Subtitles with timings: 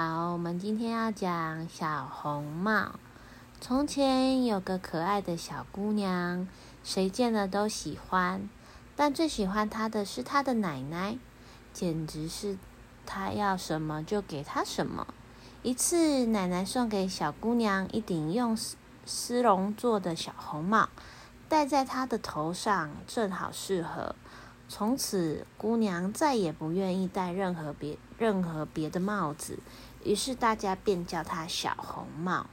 [0.00, 3.00] 好，我们今天要讲小红帽。
[3.60, 6.46] 从前有个可爱的小姑娘，
[6.84, 8.48] 谁见了都喜欢，
[8.94, 11.18] 但最喜欢她的是她的奶奶，
[11.72, 12.56] 简直是
[13.06, 15.04] 她要什么就给她什么。
[15.64, 20.90] 一次，奶奶送给小姑娘一顶用丝丝绒做的小红帽，
[21.48, 24.14] 戴在她的头上正好适合。
[24.70, 29.58] 从此，姑娘再也不愿意戴任何别任何别的帽子，
[30.04, 32.46] 于是大家便叫她小红帽。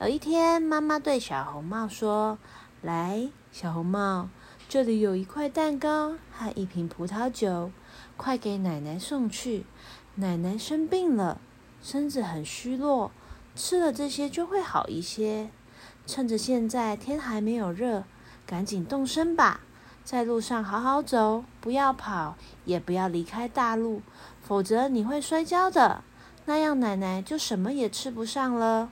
[0.00, 2.38] 有一天，妈妈对小红帽说
[2.82, 4.28] ：“来，小红帽，
[4.68, 7.70] 这里有一块蛋糕和一瓶葡萄酒，
[8.16, 9.64] 快给奶奶送去。
[10.16, 11.40] 奶奶生病了，
[11.80, 13.12] 身子很虚弱，
[13.54, 15.50] 吃了这些就会好一些。
[16.04, 18.02] 趁着现在天还没有热，
[18.44, 19.60] 赶紧动身吧。”
[20.10, 24.02] 在路上好好走，不要跑，也不要离开大路，
[24.42, 26.02] 否则你会摔跤的。
[26.46, 28.90] 那样奶奶就什么也吃不上了。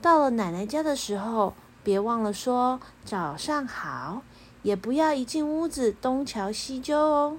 [0.00, 4.22] 到了奶奶家的时候，别忘了说早上好，
[4.62, 7.38] 也不要一进屋子东瞧西揪哦。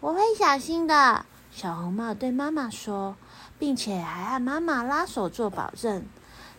[0.00, 3.16] 我会小心的，小红帽对妈妈说，
[3.58, 6.04] 并且还和妈妈拉手做保证。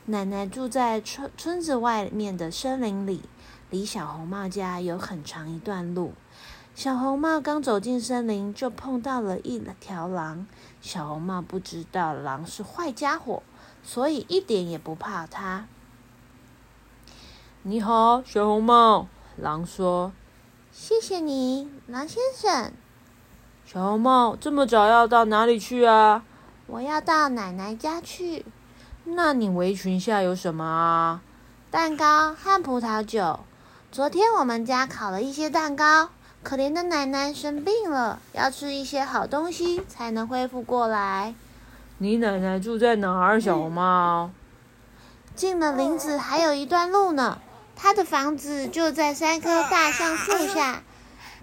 [0.05, 3.21] 奶奶住在村村子外面的森林里。
[3.69, 6.13] 离小红帽家有很长一段路。
[6.75, 10.45] 小红帽刚走进森林，就碰到了一条狼。
[10.81, 13.41] 小红帽不知道狼是坏家伙，
[13.81, 15.67] 所以一点也不怕它。
[17.61, 19.07] 你好，小红帽。
[19.37, 20.11] 狼说
[20.71, 22.73] ：“谢谢你，狼先生。”
[23.65, 26.23] 小红帽这么早要到哪里去啊？
[26.67, 28.45] 我要到奶奶家去。
[29.05, 31.21] 那你围裙下有什么啊？
[31.69, 33.41] 蛋糕和葡萄酒。
[33.91, 36.09] 昨天我们家烤了一些蛋糕，
[36.41, 41.35] 可怜的奶奶生病了，要吃一些好东西才能恢复过来。
[41.97, 44.31] 你奶奶住在哪儿，小红帽？
[45.35, 47.39] 进了林子还有一段路呢。
[47.75, 50.81] 她的房子就在三棵大橡树下，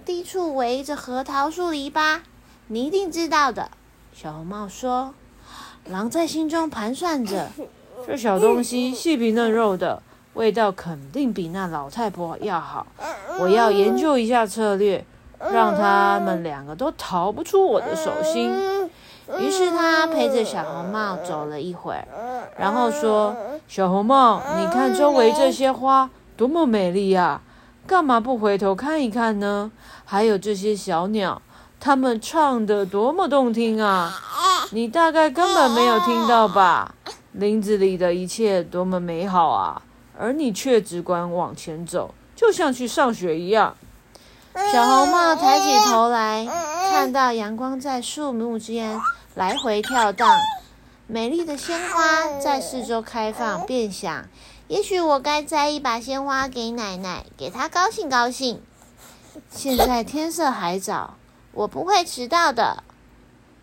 [0.07, 2.21] 低处围着核桃树篱笆。
[2.69, 3.71] 你一定知道的。
[4.15, 5.15] 小红帽说。
[5.87, 7.49] 狼在心中盘算着，
[8.07, 10.03] 这小东西细皮嫩肉的。
[10.35, 12.87] 味道肯定比那老太婆要好，
[13.41, 15.05] 我要研究一下策略，
[15.53, 18.53] 让他们两个都逃不出我的手心。
[19.41, 22.07] 于是他陪着小红帽走了一会儿，
[22.57, 23.37] 然后说
[23.67, 27.41] ：“小红帽，你看周围这些花多么美丽呀，
[27.85, 29.73] 干嘛不回头看一看呢？
[30.05, 31.43] 还有这些小鸟，
[31.81, 34.13] 它们唱得多么动听啊！
[34.73, 36.95] 你大概根本没有听到吧？
[37.33, 39.83] 林子里的一切多么美好啊！”
[40.17, 43.75] 而你却只管往前走，就像去上学一样。
[44.73, 46.47] 小红帽抬起头来，
[46.91, 49.01] 看到阳光在树木间
[49.35, 50.37] 来回跳荡，
[51.07, 54.27] 美丽的鲜花在四周开放，便想：
[54.69, 58.61] 也许我该摘一把鲜花给奶奶，给她高兴高兴。
[59.49, 61.15] 现在天色还早，
[61.53, 62.85] 我不会迟到的。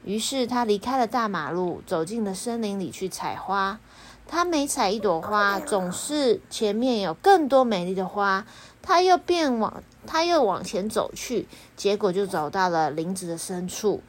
[0.08, 3.78] 于是他离开了大马路，走进了森林里去采花。
[4.26, 8.46] 他每采一朵花，总是前面有更多美丽的花。
[8.82, 11.46] 他又便往他又往前走去，
[11.76, 14.02] 结果就走到了林子的深处。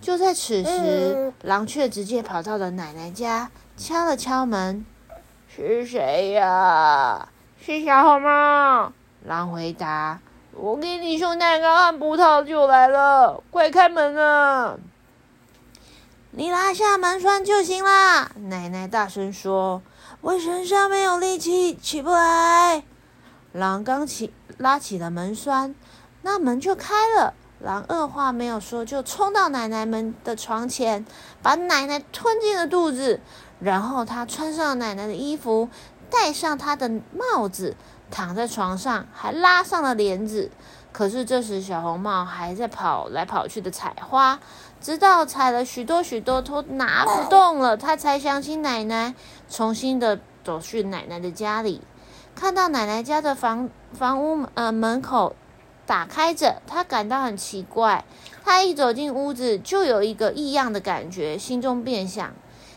[0.00, 4.84] 就在此时，狼却直接跑到了奶奶家，敲了敲门
[5.46, 7.28] ：“是谁呀
[7.64, 8.92] ？”“是小红帽。”
[9.24, 10.18] 狼回答。
[10.52, 14.76] “我给你送蛋糕和葡萄酒来了，快开门啊！”
[16.36, 18.32] 你拉下门栓就行啦。
[18.48, 19.80] 奶奶大声说
[20.20, 22.82] ：“我身上没有力气，起不来。”
[23.54, 25.76] 狼刚起拉起了门栓，
[26.22, 27.34] 那门就开了。
[27.60, 31.06] 狼二话没有说，就冲到奶奶们的床前，
[31.40, 33.20] 把奶奶吞进了肚子。
[33.60, 35.68] 然后他穿上奶奶的衣服，
[36.10, 37.76] 戴上她的帽子，
[38.10, 40.50] 躺在床上，还拉上了帘子。
[40.94, 44.38] 可是这时，小红帽还在跑来跑去的采花，
[44.80, 49.12] 直到采了许多许多都拿不动了，他才想起奶奶，
[49.50, 51.82] 重新的走去奶奶的家里，
[52.36, 55.34] 看到奶奶家的房房屋呃门口
[55.84, 58.04] 打开着，他感到很奇怪。
[58.44, 62.32] 他一走进屋子，就有一个异样的感觉，心中便想：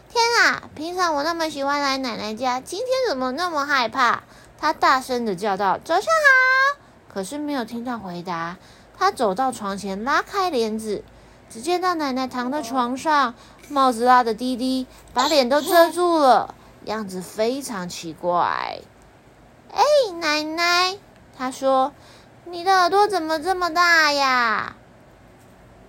[0.09, 4.24] 天啊，平常我那么喜欢来奶奶家，今天怎么那么害怕？
[4.57, 6.81] 他大声的叫道：“早上好！”
[7.17, 8.57] 可是没有听到回答。
[8.95, 11.03] 他走到床前，拉开帘子，
[11.49, 13.33] 只见到奶奶躺在床上，
[13.69, 14.85] 帽子拉得低低，
[15.15, 16.53] 把脸都遮住了，
[16.85, 18.81] 样子非常奇怪。
[19.73, 19.83] 哎，
[20.19, 20.95] 奶奶，
[21.35, 21.91] 他说
[22.45, 24.75] ：“你的耳朵怎么这么大呀？”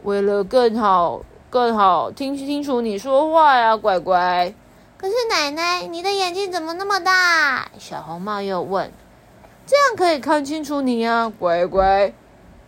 [0.05, 1.21] 为了更好
[1.51, 4.55] 更好听清楚你说话呀，乖乖。
[4.97, 7.69] 可是奶奶，你的眼睛怎么那么大？
[7.79, 8.91] 小红帽又问。
[9.69, 12.11] 这样可以看清楚你呀，乖乖。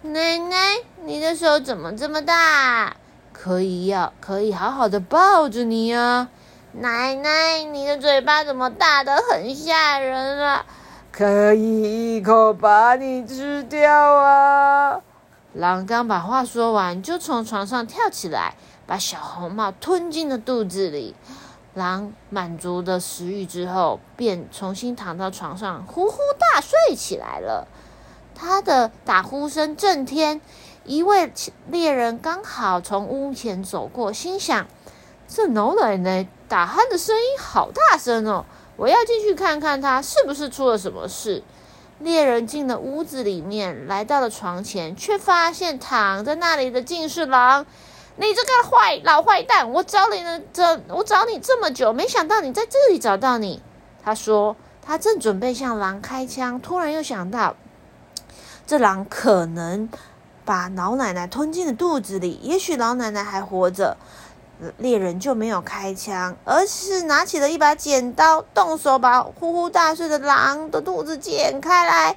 [0.02, 2.94] 奶奶，你的手怎么这么大？
[3.32, 6.28] 可以呀，可以好好的抱着你呀。
[6.72, 10.66] 奶奶，你的嘴巴怎么大的很吓人啊？
[11.10, 15.00] 可以一口把你吃掉啊！
[15.54, 18.56] 狼刚把话说完，就从床上跳起来，
[18.86, 21.14] 把小红帽吞进了肚子里。
[21.74, 27.68] 狼满足的食欲之后，便重新躺到床上，呼呼大睡起来了。
[28.34, 30.40] 他的打呼声震天，
[30.84, 31.32] 一位
[31.68, 34.66] 猎人刚好从屋前走过，心想：
[35.28, 38.44] 这老奶奶打鼾的声音好大声哦！
[38.76, 41.42] 我要进去看看，她是不是出了什么事。
[41.98, 47.66] 猎人进了屋子里面，来到了床前，却发现躺在那里的竟是狼。
[48.20, 49.72] 你这个坏老坏蛋！
[49.72, 53.62] 我找你了这，我找你这么久，没想到你在这里找到你。
[54.04, 57.56] 他说，他正准备向狼开枪，突然又想到，
[58.66, 59.88] 这狼可能
[60.44, 63.96] 把老奶奶吞进了肚子里，也许老奶奶还活着。
[64.76, 72.14] 猎人就没有开枪，而是拿起了一把剪刀，动手把呼呼大睡的狼的肚子剪开来。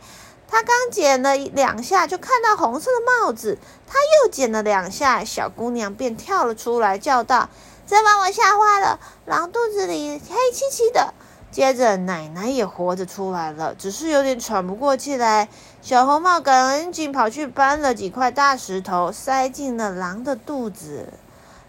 [0.54, 3.58] 他刚剪了两下，就看到红色的帽子。
[3.88, 7.50] 他又剪了两下，小姑娘便跳了出来，叫道
[7.88, 9.00] ：“真把我吓坏了！
[9.26, 11.16] 狼肚子里黑漆漆的。”
[11.50, 15.50] 接着，奶奶也活着出来了，只是有点喘不过气来。
[15.82, 21.14] 小红帽赶紧跑去搬了几块大石头，塞进了狼的肚子。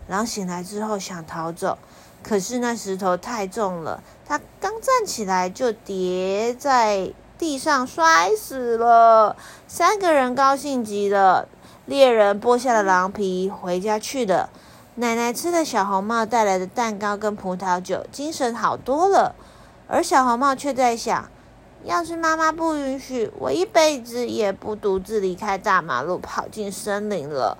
[0.09, 1.79] 狼醒来之后想逃走，
[2.23, 9.37] 可是那石头太重了，他刚站起来就跌在地上摔死了。
[9.67, 11.49] 三个人高兴极了，
[11.87, 14.49] 猎人剥下了狼皮回家去了。
[14.97, 19.35] 奶奶吃了小红帽带来的蛋糕跟葡萄酒，精神好多了。
[19.89, 21.29] 而小红帽却在想：
[21.83, 27.59] 要是妈妈不允许，我一辈子也不独自离开大马路，跑进森林了。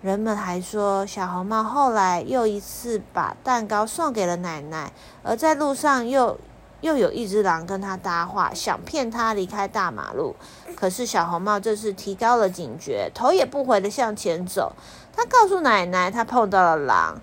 [0.00, 4.92] 人们还说，小红帽后来又一次把蛋糕送给了奶奶，
[5.22, 6.38] 而在路上又
[6.84, 10.36] 又有一只狼跟他搭话，想骗他离开大马路。
[10.76, 14.74] 可是小红帽这次提高了警觉，头也不回的向前走。
[15.16, 17.18] 他告诉奶奶，他碰到了狼，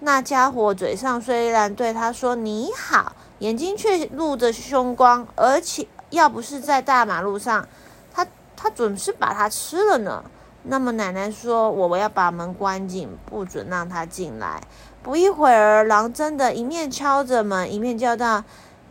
[0.00, 7.68] 那家伙嘴上虽然对他说你好，眼睛却露着凶光，而且要不是在大马路上，
[8.12, 8.26] 他
[8.56, 10.24] 他准是把他吃了呢。
[10.64, 14.60] 那么奶奶说：“我要把门关紧，不准让他进来。”
[15.04, 18.42] 不一会儿，狼真的一面敲着门，一面叫道：“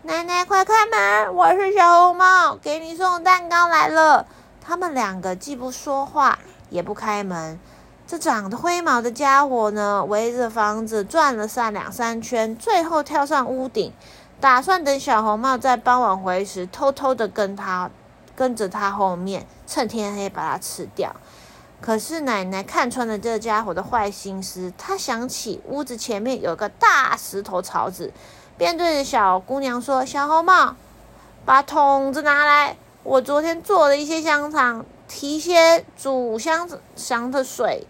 [0.06, 1.34] 奶奶，快开门！
[1.34, 4.26] 我是小红帽，给你送蛋糕来了。”
[4.62, 6.40] 他们两个既不说话，
[6.70, 7.58] 也不开门。
[8.06, 13.94] 这长得灰毛的家伙呢，围着房子转了上两三圈，最后跳上屋顶，
[14.42, 17.90] 打算等小红帽在傍晚回时，偷偷的跟他
[18.36, 21.16] 跟着他后面，趁天黑把他吃掉。
[21.80, 28.12] 可是奶奶看穿了这家伙的坏心思，她想起屋子前面有个大石头槽子，
[28.58, 30.76] 便对着小姑娘说：“小红帽，
[31.46, 37.88] 把桶子拿来，我昨天做了一些香肠，提些煮香肠的水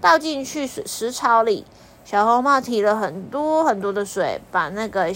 [0.00, 1.66] 倒进去水石槽里。”
[2.04, 5.12] 小红帽提了很多很多的水，把那个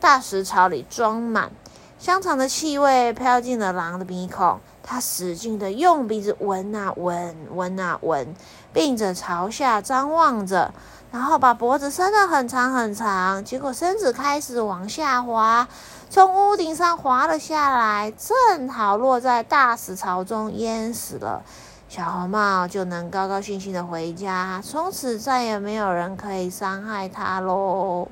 [0.00, 1.52] 大石槽里装满，
[1.98, 4.58] 香肠的气味飘进了狼的鼻孔。
[4.90, 8.34] 他使劲的用鼻子闻啊闻，闻啊闻，
[8.72, 10.74] 并着朝下张望着，
[11.12, 15.68] 然后把脖子伸得很长很长，结果身子开始往下滑，
[16.10, 21.44] 从屋顶上滑了下来，正好落在大石槽中，淹死了。
[21.88, 28.08] 小红帽就能高高兴兴的回家，从此再也没有人可以伤害他喽。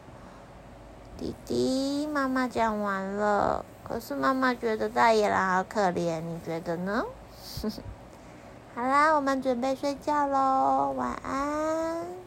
[1.19, 3.65] 弟弟，妈妈讲完了。
[3.89, 7.05] 可是妈妈觉得大野狼好可怜，你觉得呢？
[8.75, 12.18] 好啦，我们准备睡觉喽，晚安。